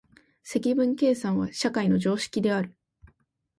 [0.41, 2.73] 積分計算は社会の常識である。